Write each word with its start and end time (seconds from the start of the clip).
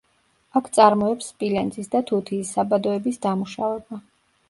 აქ 0.59 0.69
წარმოებს 0.77 1.27
სპილენძის 1.33 1.93
და 1.97 2.03
თუთიის 2.09 2.57
საბადოების 2.59 3.25
დამუშავება. 3.31 4.05